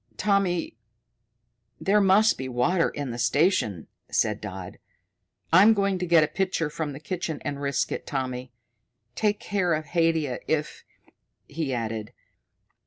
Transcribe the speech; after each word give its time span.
"Tommy, 0.17 0.75
there 1.79 2.01
must 2.01 2.35
be 2.35 2.49
water 2.49 2.89
in 2.89 3.11
the 3.11 3.19
station," 3.19 3.85
said 4.09 4.41
Dodd. 4.41 4.79
"I'm 5.53 5.75
going 5.75 5.99
to 5.99 6.07
get 6.07 6.23
a 6.23 6.27
pitcher 6.27 6.71
from 6.71 6.93
the 6.93 6.99
kitchen 6.99 7.39
and 7.45 7.61
risk 7.61 7.91
it, 7.91 8.07
Tommy. 8.07 8.51
Take 9.13 9.39
care 9.39 9.75
of 9.75 9.85
Haidia 9.85 10.39
if" 10.47 10.83
he 11.47 11.71
added. 11.71 12.13